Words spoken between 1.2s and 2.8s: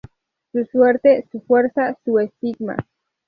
su fuerza, su estigma.